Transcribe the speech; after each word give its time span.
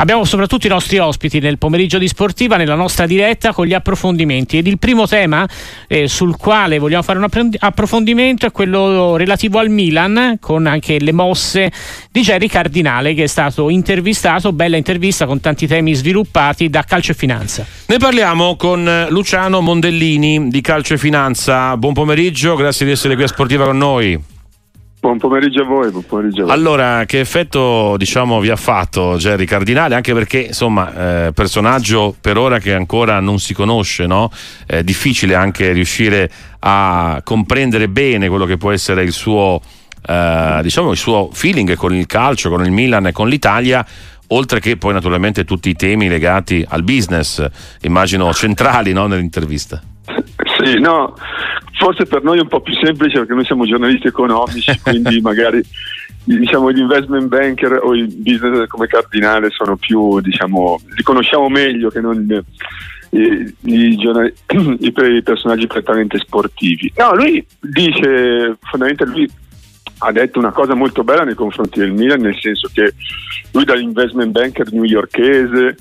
abbiamo 0.00 0.24
soprattutto 0.24 0.66
i 0.66 0.70
nostri 0.70 0.98
ospiti 0.98 1.38
nel 1.40 1.58
pomeriggio 1.58 1.98
di 1.98 2.08
sportiva, 2.08 2.56
nella 2.56 2.74
nostra 2.74 3.06
diretta 3.06 3.52
con 3.52 3.66
gli 3.66 3.74
approfondimenti. 3.74 4.58
Ed 4.58 4.66
il 4.66 4.78
primo 4.78 5.06
tema 5.06 5.46
eh, 5.86 6.08
sul 6.08 6.36
quale 6.36 6.78
vogliamo 6.78 7.02
fare 7.02 7.18
un 7.18 7.50
approfondimento 7.58 8.46
è 8.46 8.50
quello 8.50 9.16
relativo 9.16 9.58
al 9.58 9.68
Milan, 9.68 10.38
con 10.40 10.66
anche 10.66 10.98
le 10.98 11.12
mosse 11.12 11.70
di 12.10 12.22
Jerry 12.22 12.48
Cardinale 12.48 13.14
che 13.14 13.24
è 13.24 13.28
stato 13.28 13.68
intervistato, 13.68 14.52
bella 14.52 14.76
intervista 14.76 15.26
con 15.26 15.40
tanti 15.40 15.66
temi 15.66 15.94
sviluppati 15.94 16.70
da 16.70 16.82
Calcio 16.82 17.12
e 17.12 17.14
Finanza. 17.14 17.66
Ne 17.86 17.98
parliamo 17.98 18.56
con 18.56 19.06
Luciano 19.10 19.60
Mondellini 19.60 20.48
di 20.48 20.60
Calcio 20.62 20.94
e 20.94 20.98
Finanza. 20.98 21.76
Buon 21.76 21.92
pomeriggio, 21.92 22.56
grazie 22.56 22.86
di 22.86 22.92
essere 22.92 23.14
qui 23.14 23.24
a 23.24 23.28
Sportiva 23.28 23.66
con 23.66 23.76
noi. 23.76 24.38
Buon 25.00 25.16
pomeriggio 25.16 25.62
a 25.62 25.64
voi, 25.64 25.90
buon 25.90 26.04
pomeriggio 26.04 26.42
a 26.42 26.44
voi. 26.44 26.52
Allora, 26.52 27.06
che 27.06 27.20
effetto 27.20 27.96
diciamo, 27.96 28.38
vi 28.38 28.50
ha 28.50 28.56
fatto 28.56 29.16
Jerry 29.16 29.46
Cardinale? 29.46 29.94
Anche 29.94 30.12
perché, 30.12 30.40
insomma, 30.40 31.26
eh, 31.26 31.32
personaggio 31.32 32.14
per 32.20 32.36
ora 32.36 32.58
che 32.58 32.74
ancora 32.74 33.18
non 33.18 33.38
si 33.38 33.54
conosce, 33.54 34.04
no? 34.04 34.30
È 34.66 34.82
difficile 34.82 35.34
anche 35.34 35.72
riuscire 35.72 36.30
a 36.58 37.22
comprendere 37.24 37.88
bene 37.88 38.28
quello 38.28 38.44
che 38.44 38.58
può 38.58 38.72
essere 38.72 39.02
il 39.02 39.12
suo, 39.12 39.62
eh, 40.06 40.60
diciamo, 40.62 40.90
il 40.90 40.98
suo 40.98 41.30
feeling 41.32 41.74
con 41.76 41.94
il 41.94 42.04
calcio, 42.04 42.50
con 42.50 42.62
il 42.62 42.70
Milan 42.70 43.06
e 43.06 43.12
con 43.12 43.26
l'Italia 43.26 43.86
oltre 44.32 44.60
che 44.60 44.76
poi 44.76 44.92
naturalmente 44.92 45.44
tutti 45.44 45.70
i 45.70 45.74
temi 45.74 46.08
legati 46.08 46.64
al 46.68 46.84
business, 46.84 47.44
immagino 47.80 48.32
centrali 48.32 48.92
no, 48.92 49.06
nell'intervista. 49.06 49.80
Sì, 50.64 50.78
no, 50.78 51.14
forse 51.78 52.04
per 52.04 52.22
noi 52.22 52.38
è 52.38 52.42
un 52.42 52.48
po' 52.48 52.60
più 52.60 52.74
semplice 52.74 53.18
perché 53.18 53.34
noi 53.34 53.44
siamo 53.44 53.66
giornalisti 53.66 54.06
economici, 54.06 54.78
quindi 54.82 55.20
magari 55.20 55.62
diciamo, 56.24 56.70
gli 56.70 56.78
investment 56.78 57.28
banker 57.28 57.80
o 57.82 57.94
i 57.94 58.06
business 58.06 58.66
come 58.68 58.86
cardinale 58.86 59.50
sono 59.50 59.76
più, 59.76 60.20
diciamo, 60.20 60.80
li 60.94 61.02
conosciamo 61.02 61.48
meglio 61.48 61.88
che 61.90 62.00
non 62.00 62.44
i, 63.10 63.54
i, 63.62 63.96
i 64.80 65.22
personaggi 65.22 65.66
prettamente 65.66 66.18
sportivi. 66.18 66.92
No, 66.96 67.14
lui 67.14 67.44
dice, 67.60 68.56
fondamentalmente 68.60 69.04
lui 69.04 69.30
ha 70.02 70.12
detto 70.12 70.38
una 70.38 70.52
cosa 70.52 70.74
molto 70.74 71.04
bella 71.04 71.24
nei 71.24 71.34
confronti 71.34 71.80
del 71.80 71.92
Milan, 71.92 72.20
nel 72.20 72.38
senso 72.40 72.70
che 72.72 72.94
lui 73.52 73.64
dall'investment 73.64 74.30
banker 74.30 74.72
newyorkese 74.72 75.76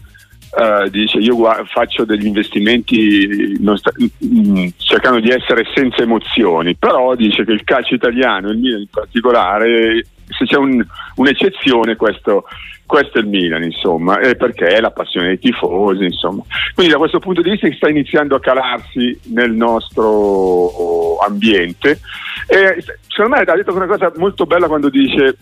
Uh, 0.51 0.89
dice 0.89 1.19
io 1.19 1.37
faccio 1.65 2.05
degli 2.05 2.25
investimenti 2.25 3.55
sta- 3.75 3.91
mm, 4.25 4.67
cercando 4.77 5.19
di 5.19 5.29
essere 5.29 5.63
senza 5.75 6.01
emozioni, 6.01 6.75
però 6.75 7.13
dice 7.13 7.45
che 7.45 7.51
il 7.51 7.63
calcio 7.63 7.93
italiano, 7.93 8.49
il 8.49 8.57
Milan 8.57 8.79
in 8.79 8.87
particolare, 8.89 10.05
se 10.27 10.45
c'è 10.45 10.57
un, 10.57 10.83
un'eccezione 11.15 11.95
questo, 11.95 12.45
questo, 12.85 13.19
è 13.19 13.21
il 13.21 13.27
Milan, 13.27 13.63
insomma, 13.63 14.15
perché 14.15 14.65
è 14.65 14.79
la 14.79 14.89
passione 14.89 15.27
dei 15.27 15.39
tifosi, 15.39 16.03
insomma. 16.05 16.41
Quindi 16.73 16.93
da 16.93 16.97
questo 16.97 17.19
punto 17.19 17.41
di 17.41 17.51
vista 17.51 17.71
sta 17.71 17.87
iniziando 17.87 18.35
a 18.35 18.39
calarsi 18.39 19.19
nel 19.25 19.51
nostro 19.51 21.17
ambiente 21.19 21.99
e 22.47 22.83
secondo 23.07 23.35
me 23.35 23.43
ha 23.43 23.55
detto 23.55 23.75
una 23.75 23.85
cosa 23.85 24.11
molto 24.15 24.45
bella 24.45 24.67
quando 24.67 24.89
dice 24.89 25.37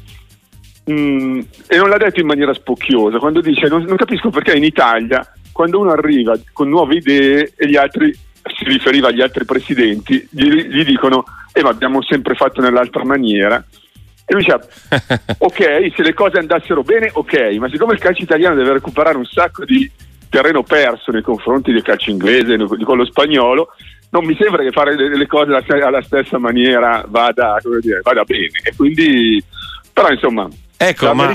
Mm, 0.89 1.41
e 1.67 1.77
non 1.77 1.89
l'ha 1.89 1.97
detto 1.97 2.21
in 2.21 2.27
maniera 2.27 2.53
spocchiosa, 2.53 3.17
quando 3.17 3.41
dice 3.41 3.67
non, 3.67 3.83
non, 3.83 3.97
capisco 3.97 4.29
perché 4.29 4.55
in 4.55 4.63
Italia 4.63 5.21
quando 5.51 5.79
uno 5.79 5.91
arriva 5.91 6.37
con 6.53 6.69
nuove 6.69 6.95
idee 6.95 7.51
e 7.57 7.67
gli 7.67 7.75
altri, 7.75 8.13
si 8.13 8.63
riferiva 8.63 9.09
agli 9.09 9.21
altri 9.21 9.43
presidenti, 9.43 10.25
gli, 10.31 10.49
gli 10.49 10.85
dicono 10.85 11.25
eh 11.51 11.61
ma 11.61 11.69
abbiamo 11.69 12.01
sempre 12.03 12.35
fatto 12.35 12.61
nell'altra 12.61 13.03
maniera. 13.03 13.63
E 14.29 14.33
lui 14.33 14.43
dice, 14.43 14.59
ok, 15.39 15.93
se 15.95 16.03
le 16.03 16.13
cose 16.13 16.37
andassero 16.37 16.83
bene, 16.83 17.09
ok, 17.11 17.55
ma 17.59 17.69
siccome 17.69 17.93
il 17.93 17.99
calcio 17.99 18.23
italiano 18.23 18.55
deve 18.55 18.73
recuperare 18.73 19.17
un 19.17 19.25
sacco 19.25 19.65
di 19.65 19.89
terreno 20.29 20.63
perso 20.63 21.11
nei 21.11 21.21
confronti 21.21 21.71
del 21.71 21.81
calcio 21.81 22.11
inglese, 22.11 22.57
di 22.57 22.83
quello 22.83 23.05
spagnolo, 23.05 23.69
non 24.09 24.25
mi 24.25 24.35
sembra 24.39 24.63
che 24.63 24.71
fare 24.71 24.95
le, 24.95 25.27
cose 25.27 25.51
alla, 25.53 26.01
stessa 26.01 26.37
maniera 26.37 27.03
vada, 27.07 27.57
dire, 27.81 28.01
vada 28.03 28.23
bene. 28.23 28.59
E 28.63 28.73
quindi, 28.75 29.43
però 29.91 30.09
insomma, 30.09 30.47
Ecco, 30.79 31.11
ma 31.15 31.33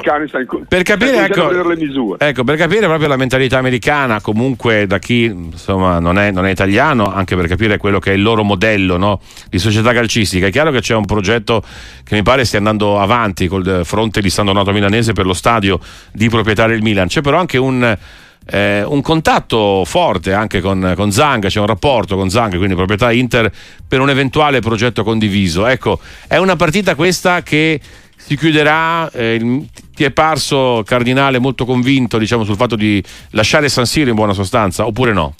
per 0.68 0.84
capire, 0.84 1.24
ecco, 1.24 2.16
ecco, 2.16 2.44
per 2.44 2.56
capire 2.56 2.86
proprio 2.86 3.08
la 3.08 3.16
mentalità 3.16 3.58
americana, 3.58 4.20
comunque 4.20 4.86
da 4.86 5.00
chi 5.00 5.24
insomma, 5.24 5.98
non, 5.98 6.16
è, 6.16 6.30
non, 6.30 6.46
è, 6.46 6.50
italiano, 6.50 7.12
anche 7.12 7.34
per 7.34 7.48
capire 7.48 7.76
quello 7.76 7.98
che 7.98 8.12
è 8.12 8.14
il 8.14 8.22
loro 8.22 8.44
modello 8.44 8.96
no, 8.96 9.20
di 9.50 9.58
società 9.58 9.92
calcistica, 9.92 10.46
è 10.46 10.50
chiaro 10.52 10.70
che 10.70 10.78
c'è 10.78 10.94
un 10.94 11.06
progetto 11.06 11.60
che 12.04 12.14
mi 12.14 12.22
pare 12.22 12.44
stia 12.44 12.58
andando 12.58 13.00
avanti 13.00 13.48
col 13.48 13.80
fronte 13.82 14.20
di 14.20 14.30
San 14.30 14.46
Donato 14.46 14.70
Milanese 14.70 15.12
per 15.12 15.26
lo 15.26 15.34
stadio 15.34 15.80
di 16.12 16.28
proprietà 16.28 16.68
del 16.68 16.80
Milan, 16.80 17.08
c'è 17.08 17.20
però 17.20 17.40
anche 17.40 17.58
un, 17.58 17.98
eh, 18.46 18.84
un 18.84 19.00
contatto 19.02 19.84
forte 19.84 20.34
anche 20.34 20.60
con, 20.60 20.92
con 20.94 21.10
Zanga, 21.10 21.48
c'è 21.48 21.58
un 21.58 21.66
rapporto 21.66 22.14
con 22.14 22.30
Zanga, 22.30 22.58
quindi 22.58 22.76
proprietà 22.76 23.10
Inter, 23.10 23.50
per 23.88 24.00
un 24.00 24.08
eventuale 24.08 24.60
progetto 24.60 25.02
condiviso. 25.02 25.66
Ecco, 25.66 25.98
è 26.28 26.36
una 26.36 26.54
partita 26.54 26.94
questa 26.94 27.42
che 27.42 27.80
si 28.24 28.36
chiuderà. 28.36 29.10
Eh, 29.10 29.66
ti 29.94 30.04
è 30.04 30.10
parso 30.10 30.82
Cardinale 30.86 31.38
molto 31.38 31.64
convinto 31.64 32.16
diciamo, 32.16 32.44
sul 32.44 32.56
fatto 32.56 32.76
di 32.76 33.02
lasciare 33.30 33.68
San 33.68 33.84
Siro 33.84 34.08
in 34.08 34.14
buona 34.14 34.32
sostanza 34.32 34.86
oppure 34.86 35.12
no? 35.12 35.34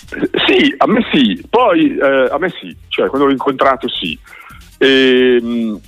Sì, 0.47 0.75
a 0.77 0.87
me 0.87 1.07
sì, 1.11 1.43
poi 1.49 1.97
eh, 1.97 2.29
a 2.31 2.37
me 2.39 2.51
sì, 2.61 2.77
cioè 2.89 3.09
quando 3.09 3.27
l'ho 3.27 3.33
incontrato 3.33 3.89
sì. 3.89 4.19
E, 4.77 5.39
ehm, 5.41 5.81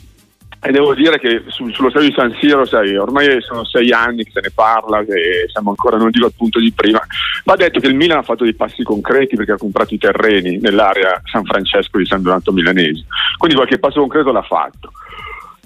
e 0.66 0.72
devo 0.72 0.94
dire 0.94 1.18
che 1.18 1.44
su, 1.48 1.68
sullo 1.68 1.90
stadio 1.90 2.08
di 2.08 2.14
San 2.14 2.34
Siro, 2.40 2.64
sai, 2.64 2.96
ormai 2.96 3.38
sono 3.42 3.66
sei 3.66 3.92
anni 3.92 4.24
che 4.24 4.30
se 4.32 4.40
ne 4.40 4.50
parla, 4.50 5.04
che 5.04 5.44
siamo 5.52 5.68
ancora, 5.68 5.98
non 5.98 6.10
dico 6.10 6.24
al 6.24 6.32
punto 6.34 6.58
di 6.58 6.72
prima, 6.72 7.02
va 7.44 7.54
detto 7.54 7.80
che 7.80 7.86
il 7.86 7.94
Milan 7.94 8.18
ha 8.18 8.22
fatto 8.22 8.44
dei 8.44 8.54
passi 8.54 8.82
concreti 8.82 9.36
perché 9.36 9.52
ha 9.52 9.58
comprato 9.58 9.92
i 9.92 9.98
terreni 9.98 10.56
nell'area 10.56 11.20
San 11.30 11.44
Francesco 11.44 11.98
di 11.98 12.06
San 12.06 12.22
Donato 12.22 12.50
Milanese, 12.50 13.04
quindi 13.36 13.56
qualche 13.56 13.78
passo 13.78 14.00
concreto 14.00 14.32
l'ha 14.32 14.40
fatto. 14.40 14.90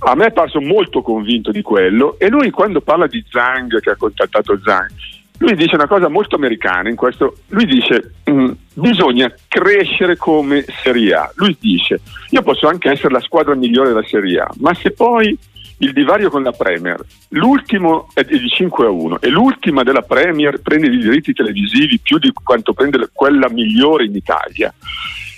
A 0.00 0.14
me 0.14 0.26
è 0.26 0.32
parso 0.32 0.60
molto 0.60 1.02
convinto 1.02 1.50
di 1.50 1.62
quello 1.62 2.16
e 2.18 2.28
lui 2.28 2.50
quando 2.50 2.80
parla 2.80 3.06
di 3.06 3.24
Zhang, 3.28 3.80
che 3.80 3.90
ha 3.90 3.96
contattato 3.96 4.58
Zhang, 4.62 4.90
lui 5.38 5.54
dice 5.54 5.74
una 5.76 5.86
cosa 5.86 6.08
molto 6.08 6.36
americana 6.36 6.88
in 6.88 6.96
questo, 6.96 7.38
lui 7.48 7.64
dice 7.64 8.14
mm, 8.30 8.50
bisogna 8.74 9.32
crescere 9.46 10.16
come 10.16 10.64
Serie 10.82 11.14
A, 11.14 11.32
lui 11.36 11.56
dice 11.58 12.00
io 12.30 12.42
posso 12.42 12.68
anche 12.68 12.90
essere 12.90 13.12
la 13.12 13.20
squadra 13.20 13.54
migliore 13.54 13.88
della 13.88 14.04
Serie 14.04 14.40
A, 14.40 14.48
ma 14.58 14.74
se 14.74 14.90
poi 14.90 15.36
il 15.80 15.92
divario 15.92 16.28
con 16.28 16.42
la 16.42 16.50
Premier, 16.50 16.98
l'ultimo 17.30 18.08
è 18.12 18.24
di 18.24 18.48
5 18.48 18.86
a 18.86 18.90
1 18.90 19.20
e 19.20 19.28
l'ultima 19.28 19.84
della 19.84 20.02
Premier 20.02 20.60
prende 20.60 20.88
i 20.88 20.98
diritti 20.98 21.32
televisivi 21.32 22.00
più 22.00 22.18
di 22.18 22.32
quanto 22.32 22.72
prende 22.72 23.08
quella 23.12 23.48
migliore 23.48 24.04
in 24.04 24.14
Italia, 24.14 24.74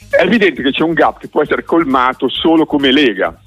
è 0.08 0.22
evidente 0.22 0.62
che 0.62 0.70
c'è 0.70 0.82
un 0.82 0.94
gap 0.94 1.18
che 1.18 1.28
può 1.28 1.42
essere 1.42 1.62
colmato 1.62 2.28
solo 2.28 2.64
come 2.64 2.90
Lega, 2.90 3.38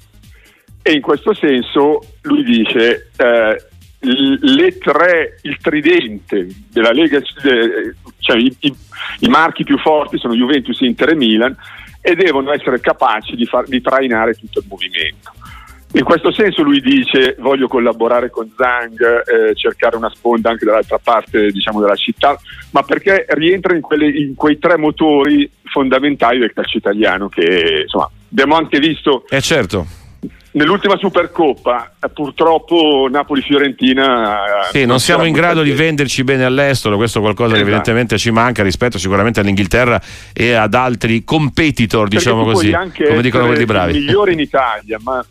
e 0.86 0.92
in 0.92 1.00
questo 1.00 1.32
senso 1.32 2.00
lui 2.24 2.44
dice 2.44 3.08
eh, 3.16 3.66
le 4.00 4.76
tre, 4.76 5.38
il 5.40 5.56
tridente 5.56 6.46
della 6.70 6.92
Lega, 6.92 7.16
eh, 7.16 7.94
cioè 8.18 8.36
i, 8.36 8.54
i, 8.60 8.74
i, 9.20 9.28
marchi 9.28 9.64
più 9.64 9.78
forti 9.78 10.18
sono 10.18 10.34
Juventus, 10.34 10.78
Inter 10.80 11.08
e 11.08 11.14
Milan 11.14 11.56
e 12.02 12.14
devono 12.14 12.52
essere 12.52 12.80
capaci 12.80 13.34
di, 13.34 13.46
far, 13.46 13.64
di 13.66 13.80
trainare 13.80 14.34
tutto 14.34 14.58
il 14.58 14.66
movimento. 14.68 15.32
In 15.94 16.04
questo 16.04 16.30
senso 16.32 16.60
lui 16.62 16.82
dice 16.82 17.34
voglio 17.38 17.66
collaborare 17.66 18.28
con 18.28 18.52
Zhang, 18.54 19.00
eh, 19.00 19.54
cercare 19.54 19.96
una 19.96 20.10
sponda 20.10 20.50
anche 20.50 20.66
dall'altra 20.66 20.98
parte 21.02 21.50
diciamo, 21.50 21.80
della 21.80 21.96
città, 21.96 22.38
ma 22.72 22.82
perché 22.82 23.24
rientra 23.30 23.74
in, 23.74 23.80
quelle, 23.80 24.10
in, 24.10 24.34
quei 24.34 24.58
tre 24.58 24.76
motori 24.76 25.50
fondamentali 25.62 26.40
del 26.40 26.52
calcio 26.52 26.76
italiano 26.76 27.30
che 27.30 27.84
insomma, 27.84 28.10
abbiamo 28.30 28.54
anche 28.54 28.78
visto... 28.78 29.24
Eh 29.30 29.40
certo 29.40 30.02
Nell'ultima 30.54 30.96
Supercoppa, 30.96 31.94
eh, 32.00 32.08
purtroppo 32.10 33.08
Napoli-Fiorentina. 33.10 34.68
Eh, 34.68 34.70
sì, 34.70 34.84
non, 34.86 35.00
siamo 35.00 35.24
in 35.24 35.32
grado 35.32 35.62
di 35.62 35.72
venderci 35.72 36.22
bene 36.22 36.44
all'estero, 36.44 36.96
questo 36.96 37.18
è 37.18 37.20
qualcosa 37.22 37.54
esatto. 37.54 37.64
che 37.64 37.68
evidentemente 37.68 38.18
ci 38.18 38.30
manca 38.30 38.62
rispetto 38.62 38.96
sicuramente 38.96 39.40
all'Inghilterra 39.40 40.00
e 40.32 40.52
ad 40.52 40.74
altri 40.74 41.24
competitor, 41.24 42.06
diciamo 42.06 42.44
così, 42.44 42.70
come 42.70 43.20
dicono 43.20 43.46
quelli 43.46 43.64
bravi. 43.64 43.94
Migliore 43.94 44.32
in 44.32 44.38
Italia, 44.38 44.98
ma 45.02 45.26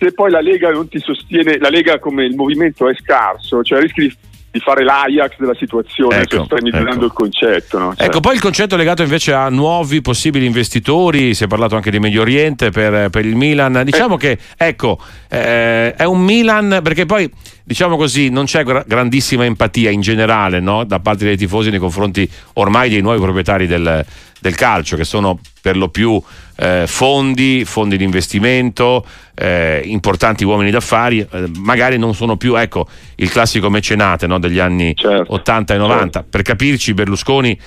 se 0.00 0.12
poi 0.12 0.32
la 0.32 0.40
Lega 0.40 0.70
non 0.70 0.88
ti 0.88 0.98
sostiene, 0.98 1.58
la 1.58 1.68
Lega 1.68 2.00
come 2.00 2.24
il 2.24 2.34
movimento 2.34 2.88
è 2.88 2.94
scarso, 2.96 3.62
cioè 3.62 3.80
rischi 3.80 4.00
di 4.00 4.16
di 4.50 4.58
fare 4.58 4.82
l'Ajax 4.82 5.36
della 5.38 5.54
situazione, 5.54 6.22
ecco, 6.22 6.42
estremizzando 6.42 6.90
ecco. 6.90 7.04
il 7.04 7.12
concetto. 7.12 7.78
No? 7.78 7.94
Cioè. 7.94 8.06
Ecco, 8.06 8.20
poi 8.20 8.34
il 8.34 8.40
concetto 8.40 8.76
legato 8.76 9.02
invece 9.02 9.32
a 9.32 9.48
nuovi 9.48 10.00
possibili 10.00 10.44
investitori, 10.44 11.34
si 11.34 11.44
è 11.44 11.46
parlato 11.46 11.76
anche 11.76 11.90
di 11.90 12.00
Medio 12.00 12.22
Oriente 12.22 12.70
per, 12.70 13.10
per 13.10 13.24
il 13.24 13.36
Milan, 13.36 13.82
diciamo 13.84 14.16
eh. 14.16 14.18
che 14.18 14.38
ecco, 14.56 14.98
eh, 15.28 15.94
è 15.94 16.04
un 16.04 16.20
Milan 16.20 16.80
perché 16.82 17.06
poi 17.06 17.30
diciamo 17.62 17.96
così, 17.96 18.30
non 18.30 18.46
c'è 18.46 18.64
gra- 18.64 18.84
grandissima 18.84 19.44
empatia 19.44 19.90
in 19.90 20.00
generale 20.00 20.58
no? 20.58 20.82
da 20.82 20.98
parte 20.98 21.24
dei 21.24 21.36
tifosi 21.36 21.70
nei 21.70 21.78
confronti 21.78 22.28
ormai 22.54 22.90
dei 22.90 23.00
nuovi 23.00 23.20
proprietari 23.20 23.68
del, 23.68 24.04
del 24.40 24.54
calcio, 24.54 24.96
che 24.96 25.04
sono 25.04 25.38
per 25.60 25.76
lo 25.76 25.88
più 25.88 26.20
eh, 26.56 26.84
fondi, 26.86 27.64
fondi 27.64 27.96
di 27.96 28.04
investimento, 28.04 29.04
eh, 29.34 29.82
importanti 29.84 30.44
uomini 30.44 30.70
d'affari, 30.70 31.20
eh, 31.20 31.50
magari 31.58 31.98
non 31.98 32.14
sono 32.14 32.36
più 32.36 32.56
ecco, 32.56 32.86
il 33.16 33.30
classico 33.30 33.70
mecenate 33.70 34.26
no, 34.26 34.38
degli 34.38 34.58
anni 34.58 34.94
certo, 34.94 35.34
80 35.34 35.74
e 35.74 35.76
90. 35.76 36.10
Certo. 36.10 36.28
Per 36.30 36.42
capirci, 36.42 36.94
Berlusconi 36.94 37.58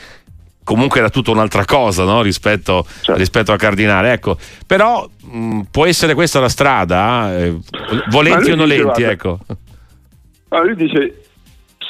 comunque 0.64 1.00
era 1.00 1.10
tutta 1.10 1.32
un'altra 1.32 1.66
cosa 1.66 2.06
no? 2.06 2.22
rispetto, 2.22 2.86
certo. 3.02 3.16
rispetto, 3.16 3.52
a 3.52 3.58
Cardinale. 3.58 4.12
Ecco, 4.14 4.38
però 4.66 5.08
mh, 5.22 5.62
può 5.72 5.86
essere 5.86 6.14
questa 6.14 6.40
la 6.40 6.50
strada, 6.50 7.38
eh, 7.38 7.56
volenti 8.10 8.52
o 8.52 8.56
nolenti. 8.56 9.02
Dice, 9.02 9.12
ecco. 9.12 9.40
Allora, 10.50 10.68
lui 10.68 10.76
dice 10.76 11.24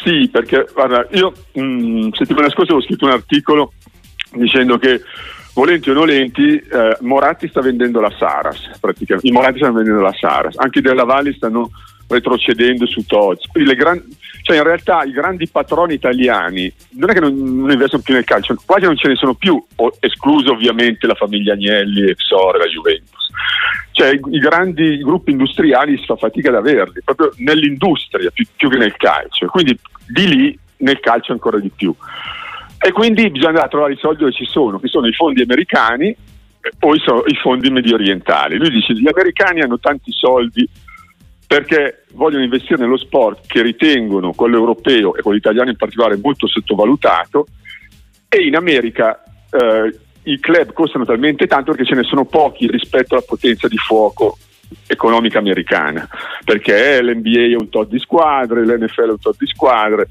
sì, 0.03 0.29
perché 0.29 0.67
guarda, 0.73 1.07
io 1.11 1.33
mh, 1.53 2.09
settimana 2.11 2.49
scorsa 2.49 2.73
ho 2.73 2.81
scritto 2.81 3.05
un 3.05 3.11
articolo 3.11 3.73
dicendo 4.35 4.77
che 4.77 5.01
volenti 5.53 5.89
o 5.89 5.93
nolenti, 5.93 6.57
eh, 6.57 6.97
Moratti 7.01 7.47
sta 7.47 7.61
vendendo 7.61 7.99
la 7.99 8.13
Saras, 8.17 8.77
praticamente. 8.79 9.27
I 9.27 9.31
Moratti 9.31 9.57
stanno 9.57 9.73
vendendo 9.73 10.01
la 10.01 10.13
Saras, 10.13 10.57
anche 10.57 10.81
della 10.81 11.03
Valli 11.03 11.33
stanno 11.33 11.69
retrocedendo 12.07 12.85
su 12.85 13.05
Todds. 13.05 13.47
Gran... 13.75 14.01
Cioè 14.41 14.57
in 14.57 14.63
realtà 14.63 15.03
i 15.03 15.11
grandi 15.11 15.47
patroni 15.47 15.93
italiani 15.93 16.71
non 16.91 17.09
è 17.09 17.13
che 17.13 17.21
non, 17.21 17.33
non, 17.33 17.71
investono 17.71 18.03
più 18.03 18.13
nel 18.13 18.25
calcio, 18.25 18.55
quasi 18.65 18.85
non 18.85 18.97
ce 18.97 19.07
ne 19.07 19.15
sono 19.15 19.35
più, 19.35 19.63
escluso 19.99 20.51
ovviamente 20.51 21.07
la 21.07 21.15
famiglia 21.15 21.53
Agnelli, 21.53 22.09
Exor 22.09 22.55
e 22.55 22.59
la 22.59 22.65
Juventus. 22.65 23.29
Cioè 23.91 24.09
i, 24.09 24.19
i 24.31 24.39
grandi 24.39 24.97
gruppi 24.97 25.31
industriali 25.31 25.97
si 25.97 26.05
fa 26.05 26.17
fatica 26.17 26.49
ad 26.49 26.55
averli, 26.55 27.01
proprio 27.05 27.31
nell'industria 27.37 28.29
più, 28.31 28.45
più 28.55 28.69
che 28.69 28.77
nel 28.77 28.97
calcio. 28.97 29.47
Quindi 29.47 29.79
di 30.07 30.27
lì 30.27 30.59
nel 30.77 30.99
calcio 30.99 31.31
ancora 31.31 31.59
di 31.59 31.71
più. 31.73 31.95
E 32.85 32.91
quindi 32.91 33.29
bisogna 33.29 33.65
trovare 33.69 33.93
i 33.93 33.97
soldi 33.97 34.19
dove 34.19 34.33
ci 34.33 34.43
sono, 34.43 34.77
che 34.77 34.89
sono 34.89 35.07
i 35.07 35.13
fondi 35.13 35.41
americani 35.41 36.13
o 36.81 36.93
i, 36.93 37.35
fondi 37.41 37.69
medio 37.69 37.95
orientali. 37.95 38.57
Lui 38.57 38.71
dice 38.71 38.91
gli 38.93 39.07
americani 39.07 39.61
hanno 39.61 39.79
tanti 39.79 40.11
soldi 40.11 40.67
perché 41.47 42.03
vogliono 42.11 42.43
investire 42.43 42.81
nello 42.81 42.97
sport 42.97 43.47
che 43.47 43.61
ritengono 43.61 44.33
quello 44.33 44.57
europeo 44.57 45.15
e 45.15 45.21
quello 45.21 45.37
italiano 45.37 45.69
in 45.69 45.77
particolare 45.77 46.19
molto 46.21 46.45
sottovalutato 46.45 47.47
e 48.27 48.45
in 48.45 48.57
America 48.57 49.23
eh, 49.49 49.97
i 50.23 50.37
club 50.41 50.73
costano 50.73 51.05
talmente 51.05 51.47
tanto 51.47 51.71
perché 51.71 51.87
ce 51.87 51.95
ne 51.95 52.03
sono 52.03 52.25
pochi 52.25 52.67
rispetto 52.67 53.13
alla 53.13 53.23
potenza 53.25 53.69
di 53.69 53.77
fuoco 53.77 54.37
economica 54.87 55.39
americana 55.39 56.05
perché 56.43 57.01
l'NBA 57.01 57.51
è 57.51 57.55
un 57.55 57.69
tot 57.69 57.87
di 57.87 57.99
squadre, 57.99 58.65
l'NFL 58.65 59.07
è 59.07 59.11
un 59.11 59.19
tot 59.19 59.37
di 59.37 59.47
squadre 59.47 60.07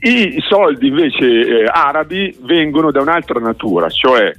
i 0.00 0.42
soldi 0.48 0.88
invece 0.88 1.26
eh, 1.26 1.64
arabi 1.66 2.34
vengono 2.42 2.90
da 2.90 3.00
un'altra 3.00 3.38
natura, 3.38 3.88
cioè 3.88 4.32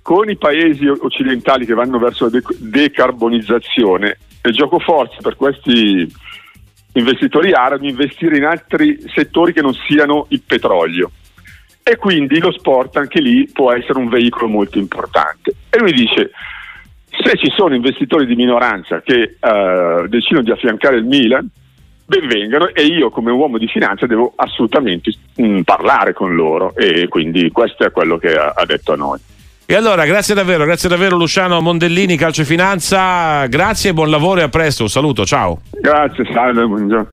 con 0.00 0.28
i 0.28 0.36
paesi 0.36 0.86
occidentali 0.86 1.66
che 1.66 1.74
vanno 1.74 1.98
verso 1.98 2.24
la 2.24 2.30
de- 2.30 2.42
decarbonizzazione, 2.58 4.18
è 4.40 4.50
gioco 4.50 4.78
forza 4.78 5.16
per 5.22 5.36
questi 5.36 6.06
investitori 6.92 7.52
arabi 7.52 7.88
investire 7.88 8.36
in 8.36 8.44
altri 8.44 9.02
settori 9.14 9.52
che 9.52 9.62
non 9.62 9.74
siano 9.74 10.26
il 10.28 10.42
petrolio. 10.46 11.10
E 11.82 11.96
quindi 11.96 12.38
lo 12.38 12.52
sport 12.52 12.96
anche 12.96 13.20
lì 13.20 13.48
può 13.52 13.72
essere 13.72 13.98
un 13.98 14.08
veicolo 14.08 14.48
molto 14.48 14.78
importante. 14.78 15.54
E 15.68 15.78
lui 15.78 15.92
dice, 15.92 16.30
se 17.08 17.36
ci 17.36 17.50
sono 17.54 17.74
investitori 17.74 18.26
di 18.26 18.34
minoranza 18.34 19.02
che 19.02 19.36
uh, 19.38 20.06
decidono 20.08 20.44
di 20.44 20.50
affiancare 20.50 20.96
il 20.96 21.04
Milan, 21.04 21.48
benvengano 22.04 22.68
e 22.68 22.84
io 22.84 23.10
come 23.10 23.30
uomo 23.30 23.58
di 23.58 23.66
finanza 23.66 24.06
devo 24.06 24.32
assolutamente 24.36 25.12
mh, 25.36 25.46
mm, 25.46 25.60
parlare 25.60 26.12
con 26.12 26.34
loro 26.34 26.74
e 26.76 27.08
quindi 27.08 27.50
questo 27.50 27.84
è 27.84 27.90
quello 27.90 28.18
che 28.18 28.34
ha, 28.34 28.52
ha 28.54 28.64
detto 28.66 28.92
a 28.92 28.96
noi. 28.96 29.18
E 29.66 29.74
allora, 29.74 30.04
grazie 30.04 30.34
davvero, 30.34 30.64
grazie 30.64 30.90
davvero 30.90 31.16
Luciano 31.16 31.60
Mondellini, 31.60 32.16
Calcio 32.16 32.42
e 32.42 32.44
Finanza, 32.44 33.46
grazie, 33.46 33.94
buon 33.94 34.10
lavoro 34.10 34.40
e 34.40 34.42
a 34.42 34.48
presto, 34.50 34.82
un 34.82 34.90
saluto, 34.90 35.24
ciao. 35.24 35.60
Grazie, 35.80 36.26
salve, 36.32 36.66
buongiorno. 36.66 37.08